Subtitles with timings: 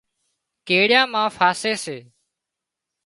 [0.67, 1.97] ڪڙيا مان ڦاسي سي